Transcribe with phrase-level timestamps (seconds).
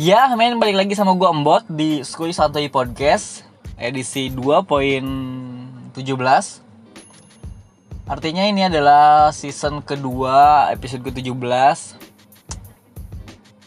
[0.00, 3.44] Ya, men balik lagi sama gua Embot di Skui Santuy Podcast
[3.76, 5.92] edisi 2.17.
[8.08, 12.00] Artinya ini adalah season kedua episode ke-17.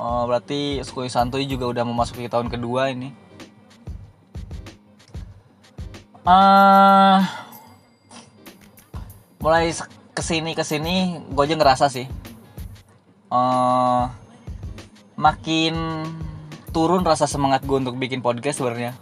[0.02, 3.14] Oh, berarti Skui Santuy juga udah memasuki tahun kedua ini.
[6.26, 7.22] Uh,
[9.38, 9.70] mulai
[10.18, 12.10] ke sini ke sini gue aja ngerasa sih
[13.30, 14.10] uh,
[15.14, 15.76] makin
[16.74, 18.98] turun rasa semangat gue untuk bikin podcast sebenarnya.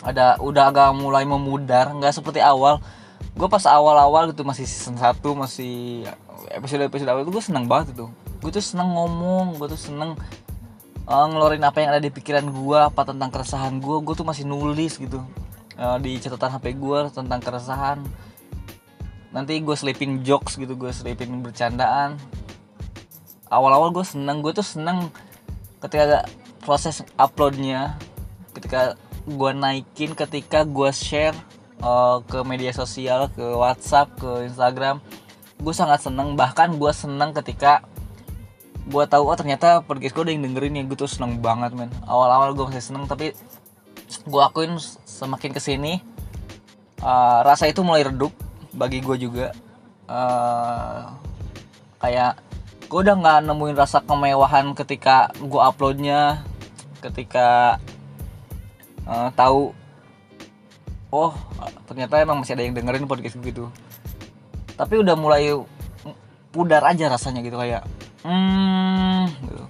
[0.00, 2.80] Ada udah agak mulai memudar nggak seperti awal.
[3.36, 6.08] Gue pas awal-awal gitu masih season 1 masih
[6.48, 8.08] episode episode awal itu gue seneng banget itu.
[8.40, 10.16] Gue tuh seneng ngomong gue tuh seneng
[11.04, 14.48] uh, ngeluarin apa yang ada di pikiran gue apa tentang keresahan gue gue tuh masih
[14.48, 15.20] nulis gitu
[15.76, 18.00] uh, di catatan hp gue tentang keresahan.
[19.36, 22.16] Nanti gue selipin jokes gitu gue selipin bercandaan
[23.50, 25.10] awal-awal gue seneng gue tuh seneng
[25.80, 26.26] ketika
[26.64, 27.94] proses uploadnya.
[28.56, 31.36] Ketika gue naikin ketika gue share
[31.82, 35.02] uh, ke media sosial ke WhatsApp ke Instagram
[35.60, 36.34] gue sangat seneng.
[36.34, 37.84] Bahkan gue seneng ketika
[38.86, 41.90] gue tahu oh ternyata podcast gue ada yang dengerin ya gue tuh seneng banget men.
[42.06, 43.34] Awal-awal gue masih seneng tapi
[44.06, 45.98] gue akuin semakin ke sini
[47.02, 48.30] uh, rasa itu mulai redup
[48.74, 49.50] bagi gue juga.
[50.06, 51.10] Uh,
[51.98, 52.38] kayak
[52.86, 56.46] gue udah nggak nemuin rasa kemewahan ketika gue uploadnya
[57.02, 57.78] ketika
[59.10, 59.74] uh, tahu
[61.10, 61.34] oh
[61.90, 63.70] ternyata emang masih ada yang dengerin podcast gitu.
[64.78, 65.50] Tapi udah mulai
[66.54, 67.82] pudar aja rasanya gitu kayak
[68.22, 69.64] hmm gitu.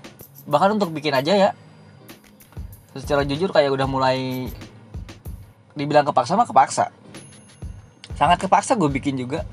[0.47, 1.51] bahkan untuk bikin aja ya
[2.97, 4.49] secara jujur kayak udah mulai
[5.73, 6.93] dibilang kepaksa mah kepaksa.
[8.17, 9.45] Sangat kepaksa gue bikin juga.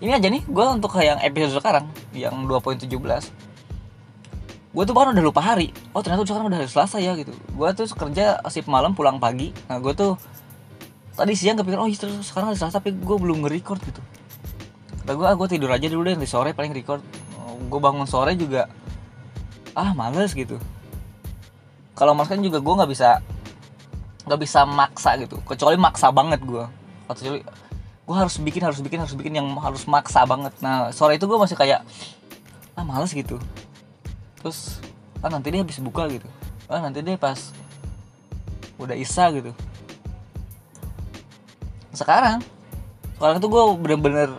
[0.00, 2.88] Ini aja nih gue untuk yang episode sekarang yang 2.17
[4.72, 5.68] gue tuh bahkan udah lupa hari.
[5.92, 7.28] Oh ternyata sekarang udah hari Selasa ya gitu.
[7.52, 9.52] Gue tuh kerja sip malam pulang pagi.
[9.68, 10.16] Nah gue tuh
[11.12, 14.00] tadi siang kepikiran oh iya sekarang hari Selasa tapi gue belum nge-record gitu.
[15.04, 17.04] Kata gue ah gue tidur aja dulu deh di sore paling record.
[17.36, 18.72] Oh, gue bangun sore juga
[19.76, 20.56] ah males gitu.
[21.92, 23.20] Kalau mas kan juga gue nggak bisa
[24.24, 25.36] nggak bisa maksa gitu.
[25.44, 26.64] Kecuali maksa banget gue
[27.12, 27.44] kecuali
[28.02, 30.50] gue harus bikin harus bikin harus bikin yang harus maksa banget.
[30.58, 31.86] Nah sore itu gue masih kayak
[32.74, 33.38] ah males gitu.
[34.42, 34.82] Terus
[35.22, 36.26] ah nanti dia habis buka gitu.
[36.66, 37.38] Ah nanti deh pas
[38.80, 39.54] udah isa gitu.
[41.94, 42.42] Sekarang
[43.14, 44.30] sekarang tuh gue bener-bener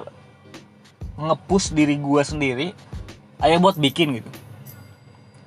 [1.16, 2.68] ngepush diri gue sendiri
[3.40, 4.30] ayo buat bikin gitu.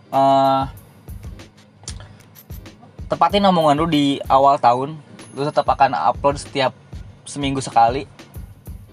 [0.09, 0.65] Uh,
[3.13, 4.97] tepatin omongan lu di awal tahun
[5.37, 6.73] lu tetap akan upload setiap
[7.27, 8.07] seminggu sekali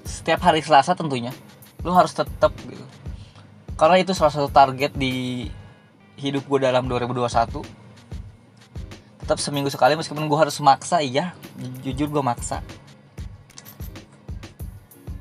[0.04, 1.32] setiap hari Selasa tentunya
[1.86, 2.84] lu harus tetap gitu.
[3.80, 5.48] Karena itu salah satu target di
[6.20, 7.64] hidup gue dalam 2021
[9.24, 11.32] tetap seminggu sekali meskipun gue harus maksa iya
[11.84, 12.60] jujur gue maksa.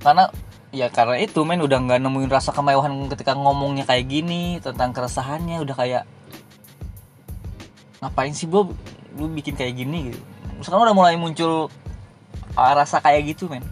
[0.03, 0.27] Karena
[0.75, 5.63] ya karena itu men udah nggak nemuin rasa kemewahan ketika ngomongnya kayak gini tentang keresahannya
[5.63, 6.05] udah kayak
[8.03, 8.75] ngapain sih bro
[9.15, 10.21] lu bikin kayak gini gitu.
[10.63, 11.71] Sekarang udah mulai muncul
[12.57, 13.65] rasa kayak gitu men.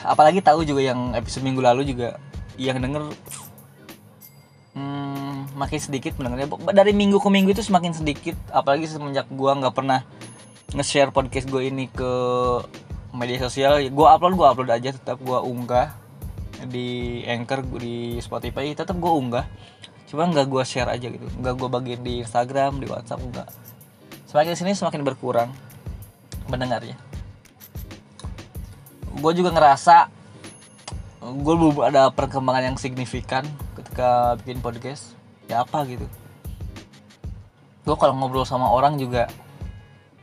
[0.00, 2.16] Apalagi tahu juga yang episode minggu lalu juga
[2.56, 3.12] yang denger
[4.74, 6.50] hmm, makin sedikit mendengarnya.
[6.72, 8.36] Dari minggu ke minggu itu semakin sedikit.
[8.50, 10.02] Apalagi semenjak gua nggak pernah
[10.70, 12.12] nge-share podcast gue ini ke
[13.14, 13.82] media sosial.
[13.92, 14.90] Gue upload gue upload aja.
[14.96, 15.94] Tetap gue unggah
[16.66, 18.72] di anchor di Spotify.
[18.72, 19.46] Tetap gue unggah.
[20.08, 21.26] Cuma nggak gue share aja gitu.
[21.38, 23.50] Nggak gue bagiin di Instagram di WhatsApp enggak
[24.30, 25.50] semakin sini semakin berkurang
[26.46, 26.94] mendengarnya.
[29.18, 30.06] Gue juga ngerasa
[31.18, 33.42] gue belum ada perkembangan yang signifikan
[33.74, 35.18] ketika bikin podcast.
[35.50, 36.06] Ya apa gitu.
[37.82, 39.26] Gue kalau ngobrol sama orang juga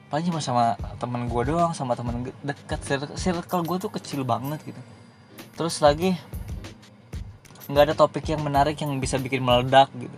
[0.08, 2.80] paling cuma sama temen gue doang sama temen dekat
[3.20, 4.80] circle gue tuh kecil banget gitu.
[5.60, 6.16] Terus lagi
[7.68, 10.16] nggak ada topik yang menarik yang bisa bikin meledak gitu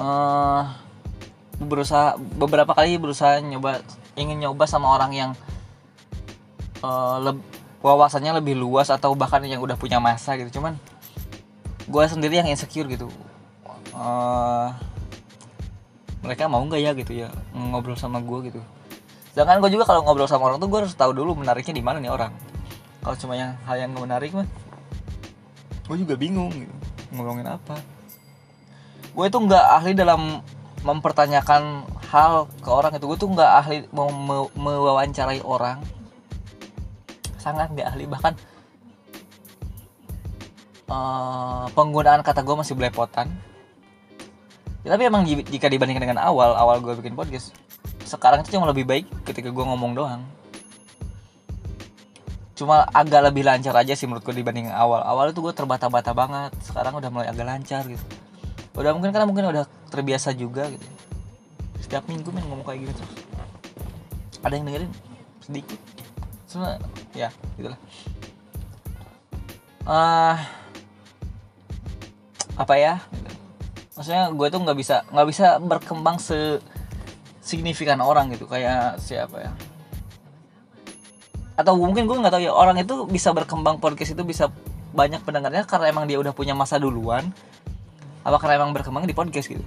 [0.00, 0.64] uh,
[1.60, 3.84] berusaha beberapa kali berusaha nyoba
[4.16, 5.30] ingin nyoba sama orang yang
[6.80, 7.36] uh, leb,
[7.84, 10.60] wawasannya lebih luas atau bahkan yang udah punya masa gitu.
[10.60, 10.80] Cuman
[11.84, 13.12] gue sendiri yang insecure gitu.
[13.92, 14.72] Uh,
[16.24, 18.60] mereka mau nggak ya gitu ya ngobrol sama gue gitu.
[19.36, 22.00] Sedangkan gue juga kalau ngobrol sama orang tuh gue harus tahu dulu menariknya di mana
[22.00, 22.32] nih orang.
[23.04, 24.48] Kalau cuma yang hal yang menarik mah
[25.90, 26.70] gue juga bingung gitu
[27.10, 27.74] ngomongin apa
[29.20, 30.40] gue itu nggak ahli dalam
[30.80, 33.04] mempertanyakan hal ke orang itu.
[33.04, 35.84] Gue tuh nggak ahli mau me mewawancarai orang.
[37.36, 38.08] Sangat nggak ahli.
[38.08, 38.32] Bahkan
[40.88, 43.28] uh, penggunaan kata gue masih belepotan.
[44.88, 47.52] Ya, tapi emang jika dibandingkan dengan awal awal gue bikin podcast
[48.08, 50.24] sekarang itu cuma lebih baik ketika gue ngomong doang.
[52.56, 55.04] Cuma agak lebih lancar aja sih menurut gue dibanding awal.
[55.04, 56.56] Awal itu gue terbata-bata banget.
[56.64, 58.29] Sekarang udah mulai agak lancar gitu
[58.78, 60.86] udah mungkin karena mungkin udah terbiasa juga gitu.
[61.82, 63.12] Setiap minggu main ngomong kayak gini terus.
[64.40, 64.92] Ada yang dengerin?
[65.42, 65.80] Sedikit.
[66.46, 66.78] Cuma
[67.12, 67.28] ya
[67.58, 67.80] gitulah.
[69.84, 70.38] Ah uh,
[72.60, 72.94] apa ya?
[73.10, 73.30] Gitu.
[74.00, 76.56] maksudnya gue tuh nggak bisa nggak bisa berkembang se
[77.44, 79.52] signifikan orang gitu kayak siapa ya?
[81.58, 84.48] Atau mungkin gue nggak tahu ya orang itu bisa berkembang podcast itu bisa
[84.90, 87.30] banyak pendengarnya karena emang dia udah punya masa duluan
[88.20, 89.64] apa karena emang berkembang di podcast gitu?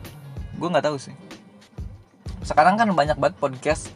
[0.57, 1.15] Gue nggak tahu sih.
[2.45, 3.89] Sekarang kan banyak banget podcast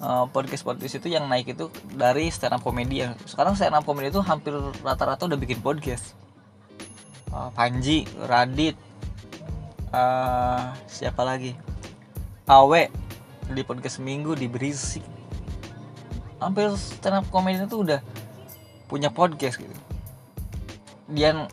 [0.00, 3.06] uh, podcast podcast itu yang naik itu dari stand up comedy.
[3.06, 6.16] Ya sekarang stand up comedy itu hampir rata-rata udah bikin podcast.
[7.30, 8.74] Uh, Panji Radit
[9.94, 11.54] uh, siapa lagi?
[12.50, 12.90] Awe
[13.50, 15.04] di podcast seminggu di berisik.
[16.42, 18.00] Hampir stand up comedy itu udah
[18.90, 19.76] punya podcast gitu.
[21.10, 21.46] Dia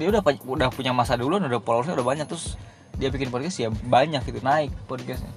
[0.00, 2.56] dia udah udah punya masa dulu udah followersnya udah banyak terus
[2.96, 5.28] dia bikin podcast ya banyak gitu naik podcastnya.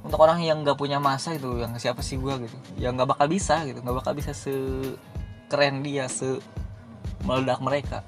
[0.00, 3.28] Untuk orang yang nggak punya masa itu yang siapa sih gue gitu yang nggak bakal
[3.28, 4.56] bisa gitu nggak bakal bisa se
[5.52, 6.40] keren dia se
[7.28, 8.00] meledak mereka.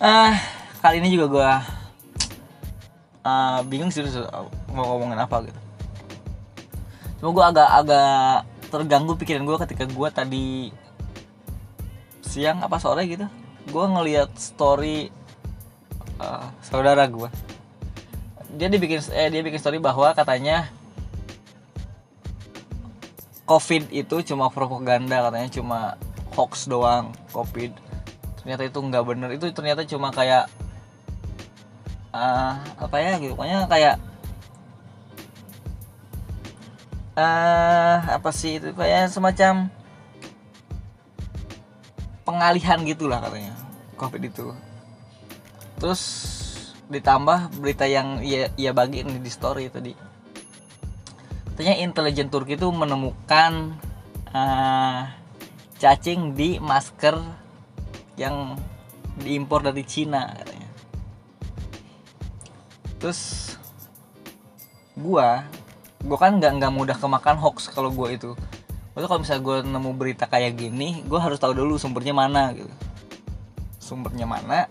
[0.00, 0.40] Ah
[0.80, 1.50] kali ini juga gue
[3.28, 4.00] uh, bingung sih
[4.72, 5.60] mau ngomongin apa gitu.
[7.20, 10.46] Cuma gue agak-agak terganggu pikiran gue ketika gue tadi
[12.36, 13.24] siang apa sore gitu.
[13.72, 15.08] Gue ngelihat story
[16.20, 17.32] uh, saudara gue
[18.56, 20.68] dia dibikin eh dia bikin story bahwa katanya
[23.44, 25.80] covid itu cuma propaganda katanya cuma
[26.34, 27.72] hoax doang covid.
[28.42, 29.28] Ternyata itu nggak bener.
[29.32, 30.48] Itu ternyata cuma kayak
[32.16, 33.36] uh, apa ya gitu.
[33.36, 33.96] Pokoknya kayak
[37.14, 38.74] uh, apa sih itu?
[38.74, 39.68] Kayak semacam
[42.26, 43.54] pengalihan gitulah katanya
[43.94, 44.50] covid itu.
[45.78, 46.02] Terus
[46.90, 49.94] ditambah berita yang ia, ia bagi ini di story tadi.
[51.56, 53.80] Katanya intelijen Turki itu menemukan
[54.34, 55.08] uh,
[55.80, 57.16] cacing di masker
[58.20, 58.58] yang
[59.22, 60.70] diimpor dari Cina katanya.
[63.00, 63.20] Terus
[64.96, 65.44] gua
[66.06, 68.30] gue kan nggak nggak mudah kemakan hoax kalau gue itu
[68.96, 72.72] itu kalau misalnya gue nemu berita kayak gini gue harus tahu dulu sumbernya mana gitu.
[73.78, 74.64] Sumbernya mana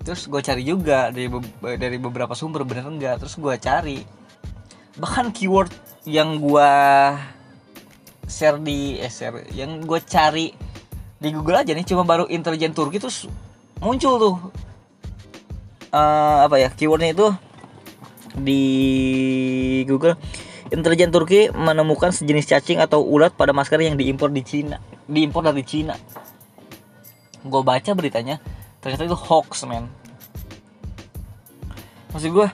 [0.00, 1.28] terus gue cari juga dari
[1.76, 3.20] dari beberapa sumber bener enggak?
[3.20, 3.98] Terus gue cari.
[4.96, 5.74] Bahkan keyword
[6.08, 6.72] yang gue
[8.30, 10.54] share di eh, share yang gue cari
[11.20, 13.28] di Google aja nih cuma baru intelijen Turki terus
[13.82, 14.36] muncul tuh
[15.92, 17.28] uh, apa ya keywordnya itu
[18.40, 18.62] di
[19.84, 20.16] Google
[20.70, 24.78] intelijen Turki menemukan sejenis cacing atau ulat pada masker yang diimpor di Cina.
[25.10, 25.98] Diimpor dari Cina.
[27.42, 28.38] Gue baca beritanya
[28.78, 29.90] ternyata itu hoax men.
[32.14, 32.48] Maksud gue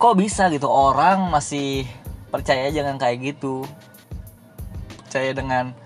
[0.00, 0.68] kok bisa gitu?
[0.68, 1.84] Orang masih
[2.32, 3.68] percaya jangan kayak gitu.
[5.04, 5.76] Percaya dengan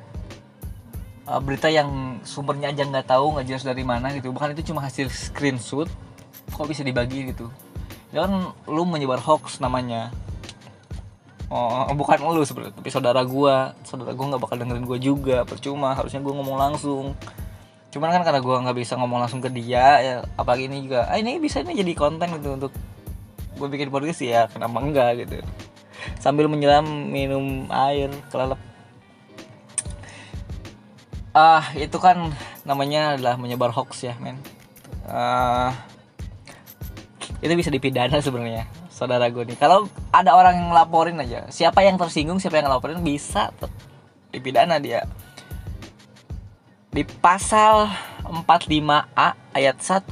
[1.26, 4.30] uh, berita yang sumbernya aja nggak tahu nggak jelas dari mana gitu.
[4.30, 5.90] Bahkan itu cuma hasil screenshot
[6.54, 7.50] kok bisa dibagi gitu?
[8.14, 10.14] Jangan lu menyebar hoax namanya
[11.48, 13.72] oh bukan lu sebenarnya tapi saudara gua.
[13.84, 15.36] Saudara gua nggak bakal dengerin gua juga.
[15.48, 17.16] Percuma harusnya gua ngomong langsung.
[17.88, 21.16] Cuman kan karena gua nggak bisa ngomong langsung ke dia ya apalagi ini juga ah
[21.16, 22.72] ini bisa ini jadi konten gitu untuk
[23.58, 25.26] gue bikin podcast ya kenapa enggak?
[25.26, 25.42] gitu.
[26.22, 28.60] Sambil menyelam minum air kelelep.
[31.34, 32.30] Ah itu kan
[32.62, 34.38] namanya adalah menyebar hoax ya men.
[35.08, 35.72] Uh,
[37.40, 39.54] itu bisa dipidana sebenarnya saudara gue nih.
[39.54, 43.54] Kalau ada orang yang ngelaporin aja siapa yang tersinggung siapa yang ngelaporin bisa
[44.34, 45.06] dipidana dia.
[46.90, 47.86] Di pasal
[48.26, 50.10] 45A ayat 1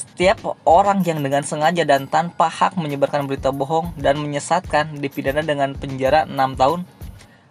[0.00, 5.76] setiap orang yang dengan sengaja dan tanpa hak menyebarkan berita bohong dan menyesatkan dipidana dengan
[5.76, 6.80] penjara 6 tahun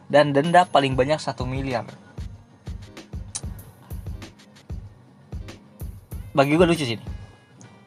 [0.10, 1.86] dan denda paling banyak 1 miliar.
[6.34, 7.02] Bagi gue lucu sih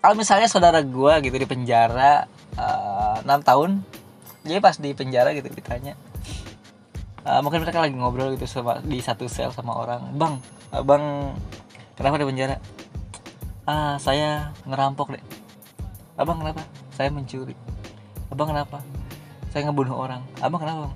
[0.02, 2.26] kalau misalnya saudara gue gitu di penjara
[2.58, 3.70] eh, enam uh, tahun
[4.42, 5.94] jadi pas di penjara gitu ditanya
[7.22, 10.42] uh, mungkin mereka lagi ngobrol gitu sama di satu sel sama orang bang
[10.74, 11.32] uh, bang
[11.94, 12.56] kenapa di penjara?
[13.62, 15.24] Ah saya ngerampok deh.
[16.18, 16.66] Abang kenapa?
[16.98, 17.54] Saya mencuri.
[18.26, 18.82] Abang kenapa?
[19.54, 20.26] Saya ngebunuh orang.
[20.42, 20.90] Abang kenapa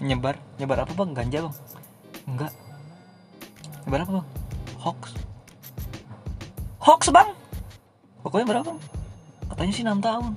[0.00, 1.10] nyebar nyebar apa bang?
[1.12, 1.54] Ganja bang?
[2.24, 2.52] Enggak.
[3.84, 4.26] Nyebar apa bang?
[4.80, 5.00] Hoax.
[6.80, 7.28] Hoax bang
[8.22, 8.72] pokoknya berapa?
[9.50, 10.32] Katanya sih enam tahun.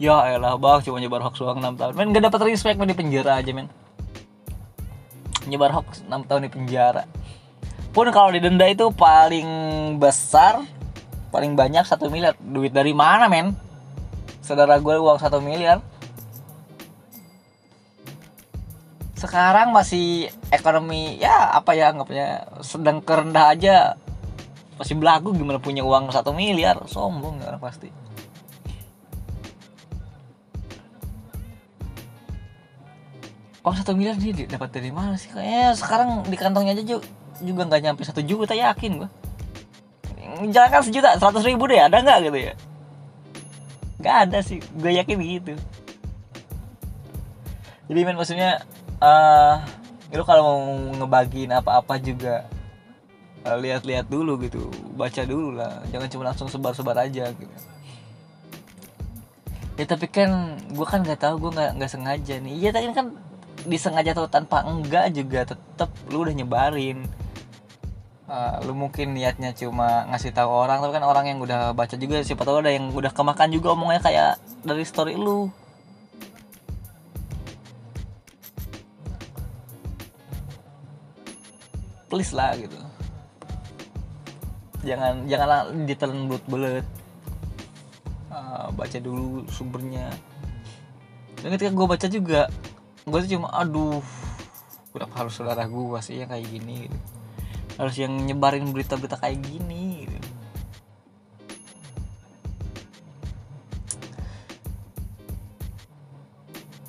[0.00, 1.92] Ya elah bang cuma nyebar hoax doang enam tahun.
[1.92, 3.68] Men gak dapat respect men di penjara aja men.
[5.44, 7.04] Nyebar hoax enam tahun di penjara.
[7.92, 9.48] Pun kalau didenda itu paling
[10.00, 10.64] besar
[11.28, 12.32] paling banyak satu miliar.
[12.40, 13.52] Duit dari mana men?
[14.40, 15.84] Saudara gue uang satu miliar.
[19.20, 24.00] Sekarang masih ekonomi ya apa ya anggapnya sedang kerendah aja
[24.80, 26.80] masih belagu gimana punya uang satu miliar?
[26.88, 27.92] Sombong ya pasti.
[33.60, 35.28] Uang satu miliar dia dapat dari mana sih?
[35.28, 36.96] Kayaknya sekarang di kantongnya aja
[37.44, 39.12] juga nggak nyampe satu juta yakin gua.
[40.48, 42.54] Jangan sejuta seratus ribu deh ada nggak gitu ya?
[44.00, 45.54] Nggak ada sih gue yakin gitu.
[47.92, 48.64] Jadi men maksudnya
[49.04, 49.60] uh,
[50.16, 50.60] lu kalau mau
[51.04, 52.48] ngebagiin apa-apa juga
[53.44, 54.68] lihat-lihat dulu gitu.
[54.96, 55.80] Baca dulu lah.
[55.88, 57.56] Jangan cuma langsung sebar-sebar aja gitu.
[59.80, 62.54] Ya tapi kan gue kan nggak tahu gue nggak nggak sengaja nih.
[62.60, 63.16] Iya tapi kan
[63.64, 67.08] disengaja atau tanpa enggak juga tetep lu udah nyebarin.
[68.30, 72.22] Uh, lu mungkin niatnya cuma ngasih tahu orang tapi kan orang yang udah baca juga
[72.22, 75.50] siapa tahu ada yang udah kemakan juga omongnya kayak dari story lu.
[82.10, 82.89] Please lah gitu
[84.80, 86.86] jangan janganlah ditelan bulat-bulat
[88.32, 90.08] uh, baca dulu sumbernya
[91.40, 92.42] dan ketika gue baca juga
[93.04, 94.00] gue tuh cuma aduh
[94.92, 96.98] kenapa harus saudara gue sih yang kayak gini gitu.
[97.80, 100.18] harus yang nyebarin berita-berita kayak gini gitu.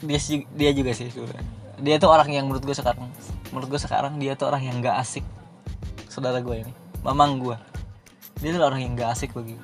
[0.02, 0.18] dia
[0.58, 1.46] dia juga sih sebenernya.
[1.78, 3.06] dia tuh orang yang menurut gue sekarang
[3.52, 5.24] menurut gue sekarang dia tuh orang yang gak asik
[6.08, 6.74] saudara gue ini
[7.06, 7.71] mamang gue
[8.42, 9.56] dia tuh orang yang gak asik bagi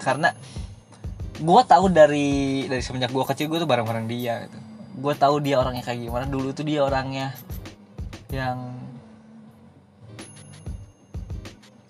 [0.00, 0.32] karena
[1.34, 4.58] gue tahu dari dari semenjak gue kecil gue tuh bareng-bareng dia gitu.
[4.94, 6.24] Gue tahu dia orangnya kayak gimana.
[6.30, 7.34] Dulu tuh dia orangnya
[8.30, 8.78] yang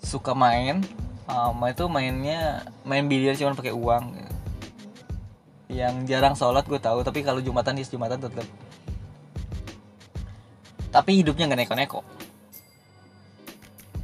[0.01, 0.81] suka main
[1.29, 4.33] um, itu mainnya main biliar cuma pakai uang gitu.
[5.75, 8.45] yang jarang sholat gue tahu tapi kalau jumatan dia jumatan tetap
[10.93, 11.99] tapi hidupnya nggak neko-neko.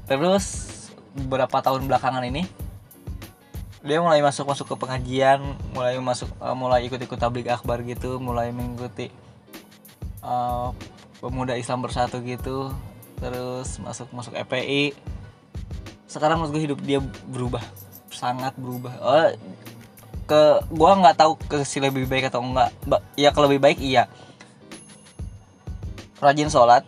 [0.10, 0.71] Terus
[1.16, 2.48] beberapa tahun belakangan ini
[3.82, 5.42] dia mulai masuk masuk ke pengajian
[5.74, 9.10] mulai masuk uh, mulai ikut ikut tablik akbar gitu mulai mengikuti
[10.22, 10.70] uh,
[11.18, 12.70] pemuda Islam bersatu gitu
[13.18, 14.94] terus masuk masuk EPI
[16.06, 17.64] sekarang menurut hidup dia berubah
[18.22, 18.94] sangat berubah.
[19.02, 19.30] Oh,
[20.30, 22.70] ke gue nggak tahu ke si lebih baik atau enggak
[23.18, 24.06] ya ke lebih baik iya.
[26.22, 26.86] Rajin sholat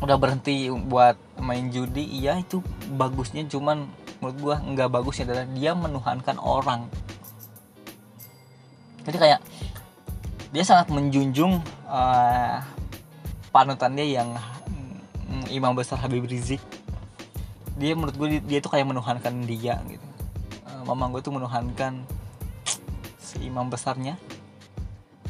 [0.00, 2.60] udah berhenti buat main judi iya itu
[2.94, 3.88] bagusnya cuman
[4.20, 6.86] menurut gua nggak bagusnya adalah dia menuhankan orang.
[9.08, 9.40] Jadi kayak
[10.50, 12.58] dia sangat menjunjung uh,
[13.54, 14.34] panutan dia yang
[15.30, 16.60] um, imam besar Habib Rizik.
[17.80, 20.06] Dia menurut gue dia, dia tuh kayak menuhankan dia gitu.
[20.68, 22.04] Uh, mama gue tuh menuhankan
[23.16, 24.20] si imam besarnya.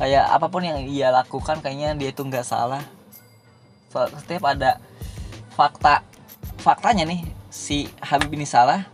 [0.00, 2.82] Kayak apa pun yang ia lakukan kayaknya dia tuh nggak salah.
[3.92, 4.80] Setiap ada
[5.60, 6.00] fakta
[6.56, 7.20] faktanya nih
[7.52, 8.88] si Habib ini salah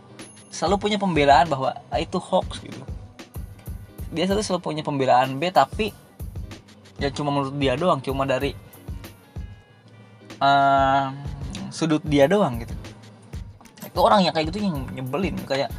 [0.51, 2.83] selalu punya pembelaan bahwa ah, itu hoax gitu.
[4.11, 5.95] Dia selalu selalu punya pembelaan B tapi
[6.99, 8.51] ya cuma menurut dia doang cuma dari
[10.43, 11.15] uh,
[11.71, 12.75] sudut dia doang gitu.
[13.87, 15.71] Itu orang yang kayak gitu yang nyebelin kayak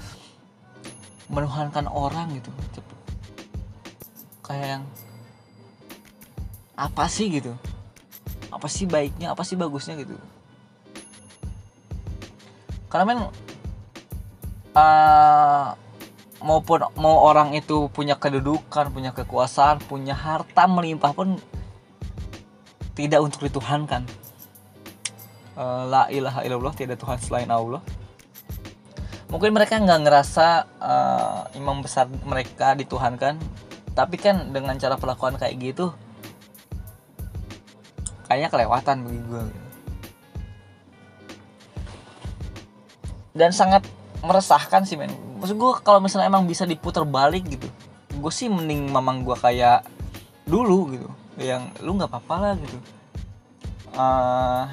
[1.28, 2.48] menuhankan orang gitu.
[4.40, 4.84] Kayak yang
[6.80, 7.28] apa sih?
[7.28, 7.52] gitu.
[8.48, 9.36] Apa sih baiknya?
[9.36, 9.92] Apa sih bagusnya?
[10.00, 10.16] gitu
[12.88, 13.20] karena men
[14.72, 15.76] uh,
[16.40, 21.36] maupun mau orang itu punya kedudukan punya kekuasaan punya harta melimpah pun
[22.96, 24.02] tidak untuk dituhankan.
[25.58, 27.82] Uh, la ilaha illallah tidak Tuhan selain Allah.
[29.28, 30.46] Mungkin mereka nggak ngerasa
[30.80, 33.38] uh, imam besar mereka dituhankan.
[33.94, 35.94] Tapi kan dengan cara perlakuan kayak gitu
[38.28, 39.42] kayaknya kelewatan bagi gue
[43.38, 43.86] dan sangat
[44.26, 45.14] meresahkan sih men.
[45.38, 47.70] Maksud gue kalau misalnya emang bisa diputar balik gitu
[48.18, 49.86] gue sih mending mamang gue kayak
[50.42, 52.78] dulu gitu yang lu nggak apa-apa lah gitu.
[53.94, 54.66] Uh,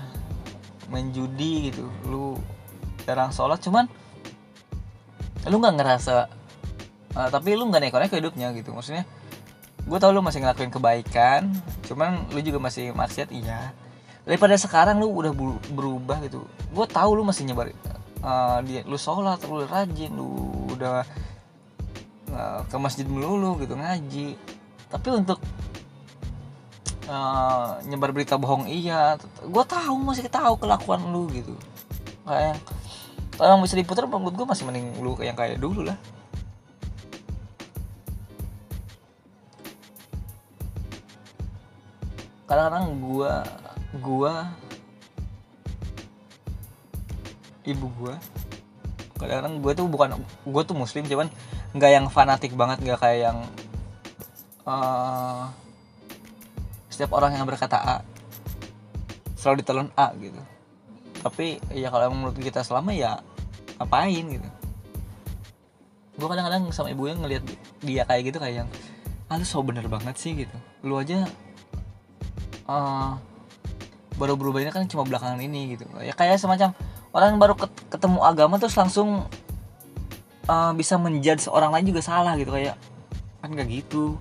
[0.90, 2.38] main judi gitu lu
[3.06, 3.90] jarang sholat cuman
[5.46, 6.30] lu nggak ngerasa
[7.18, 8.74] uh, tapi lu nggak neko ke hidupnya gitu.
[8.74, 9.06] Maksudnya
[9.86, 11.54] gue tau lu masih ngelakuin kebaikan
[11.86, 13.78] cuman lu juga masih maksiat iya.
[14.26, 15.30] Daripada sekarang lu udah
[15.70, 17.70] berubah gitu gue tahu lu masih nyebar
[18.26, 20.34] uh, dia lu sholat lu rajin lu
[20.74, 21.06] udah
[22.34, 24.34] uh, ke masjid melulu gitu ngaji.
[24.90, 25.40] Tapi untuk
[27.06, 29.16] uh, nyebar berita bohong iya.
[29.46, 31.54] Gue tahu masih tahu kelakuan lu gitu.
[32.26, 32.58] Kayak
[33.38, 35.98] kalau bisa diputar menurut gue masih mending lu yang kayak dulu lah.
[42.46, 43.34] Kadang-kadang gue
[44.06, 44.54] gua
[47.66, 48.16] ibu gua.
[49.16, 50.10] Kadang-kadang gue tuh bukan
[50.44, 51.32] gue tuh muslim cuman
[51.72, 53.38] nggak yang fanatik banget nggak kayak yang
[54.68, 55.48] uh,
[56.92, 57.98] setiap orang yang berkata A
[59.40, 60.42] selalu ditelan A gitu.
[61.24, 63.24] Tapi ya kalau menurut kita selama ya
[63.80, 64.50] ngapain gitu.
[66.16, 67.44] Gue kadang-kadang sama ibu yang ngelihat
[67.84, 68.70] dia kayak gitu kayak yang
[69.32, 70.56] ah lu so bener banget sih gitu.
[70.84, 71.24] Lu aja
[72.68, 73.16] uh,
[74.20, 75.88] baru berubah ini kan cuma belakangan ini gitu.
[76.04, 76.76] Ya kayak semacam
[77.16, 77.56] orang baru
[77.88, 79.24] ketemu agama terus langsung
[80.52, 82.76] uh, bisa menjudge seorang lain juga salah gitu kayak
[83.40, 84.20] kan gak gitu.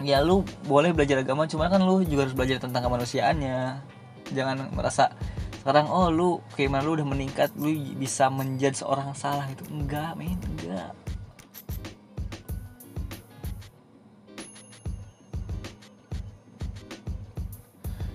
[0.00, 3.84] Ya lu boleh belajar agama cuma kan lu juga harus belajar tentang kemanusiaannya.
[4.32, 5.12] Jangan merasa
[5.60, 6.40] sekarang oh lu
[6.72, 7.70] mana lu udah meningkat lu
[8.00, 9.44] bisa menjudge seorang salah.
[9.52, 10.96] Itu enggak men enggak.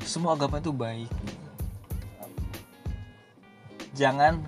[0.02, 1.38] Semua agama itu baik
[3.98, 4.46] jangan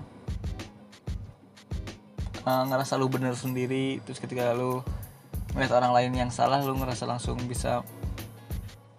[2.46, 4.80] uh, ngerasa lu bener sendiri terus ketika lu
[5.58, 7.82] melihat orang lain yang salah lu ngerasa langsung bisa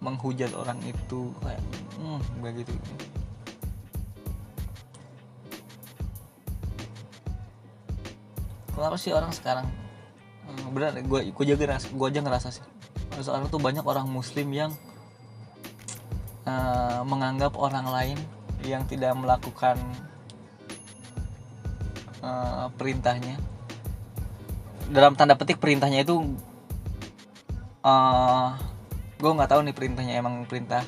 [0.04, 1.62] menghujat orang itu kayak
[1.96, 2.74] hmm begitu
[8.76, 9.66] kenapa sih orang sekarang
[10.44, 12.64] hmm, benar gue gue aja ngerasa gue aja ngerasa sih
[13.22, 14.72] sekarang tuh banyak orang muslim yang
[16.44, 18.18] uh, menganggap orang lain
[18.66, 19.78] yang tidak melakukan
[22.22, 23.36] uh, perintahnya
[24.92, 26.16] dalam tanda petik perintahnya itu
[27.82, 28.48] uh, eh,
[29.18, 30.84] gue nggak tahu nih perintahnya emang perintah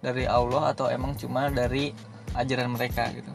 [0.00, 1.90] dari Allah atau emang cuma dari
[2.36, 3.32] ajaran mereka gitu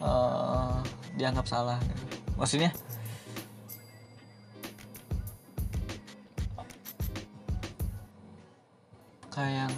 [0.00, 0.80] uh,
[1.16, 2.04] dianggap salah gitu.
[2.38, 2.70] maksudnya
[9.36, 9.68] kayak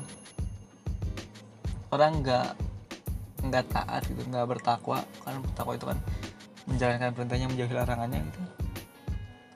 [1.90, 2.67] orang nggak
[3.48, 5.02] nggak taat gitu nggak bertakwa.
[5.24, 5.98] Karena bertakwa itu kan
[6.68, 8.40] menjalankan perintahnya menjauhi larangannya gitu.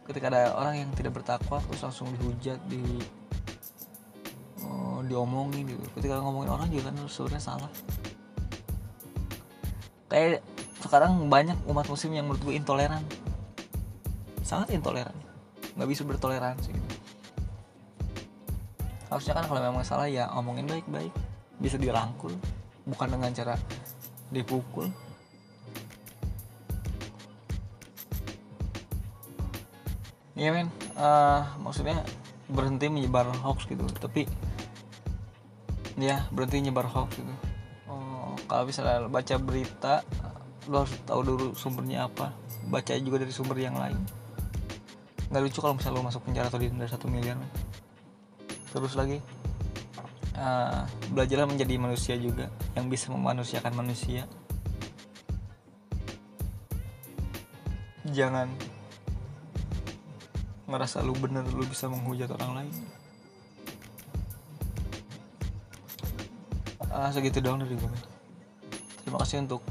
[0.08, 2.82] Ketika ada orang yang tidak bertakwa terus langsung dihujat di
[4.64, 5.84] oh, diomongin gitu.
[6.00, 7.72] Ketika ngomongin orang juga kan sebenarnya salah.
[10.08, 10.44] Kayak
[10.80, 13.04] sekarang banyak umat muslim yang menurut gue intoleran.
[14.42, 15.14] Sangat intoleran.
[15.76, 16.88] Nggak bisa bertoleransi gitu.
[19.12, 21.12] Harusnya kan kalau memang salah ya omongin baik-baik.
[21.60, 22.32] Bisa dirangkul
[22.88, 23.54] bukan dengan cara
[24.32, 24.90] dipukul
[30.32, 32.00] Iya men, uh, maksudnya
[32.48, 34.24] berhenti menyebar hoax gitu, tapi
[36.00, 37.30] ya berhenti menyebar hoax gitu.
[37.84, 40.00] Oh, kalau misalnya baca berita,
[40.72, 42.32] lo harus tahu dulu sumbernya apa,
[42.64, 44.00] baca juga dari sumber yang lain.
[45.28, 47.36] Nggak lucu kalau misalnya lo masuk penjara atau didenda satu miliar.
[47.36, 47.52] Men
[48.72, 49.20] terus lagi
[50.42, 50.82] uh,
[51.14, 54.26] belajarlah menjadi manusia juga yang bisa memanusiakan manusia.
[58.10, 58.50] Jangan
[60.66, 62.74] ngerasa lu bener lu bisa menghujat orang lain.
[66.92, 67.92] Ah segitu doang dari gue
[69.12, 69.64] terima kasih untuk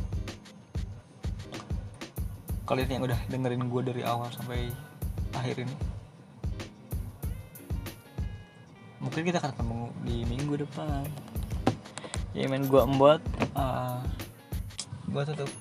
[2.66, 4.70] kalian yang udah dengerin gue dari awal sampai
[5.34, 5.76] akhir ini
[9.12, 11.04] mungkin kita akan ketemu di minggu depan.
[12.32, 13.20] Ya main gua embot
[13.60, 14.00] uh,
[15.12, 15.52] gua tutup